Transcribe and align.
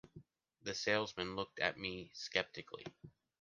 The 0.63 0.73
salesman 0.73 1.35
looked 1.35 1.59
at 1.59 1.77
me 1.77 2.09
skeptically. 2.15 2.87